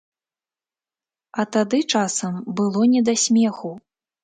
А 1.43 1.45
тады 1.57 1.83
часам 1.93 2.41
было 2.63 2.89
не 2.97 3.05
да 3.13 3.17
смеху. 3.27 3.75